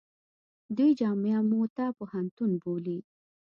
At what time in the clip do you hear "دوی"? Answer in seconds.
0.75-0.91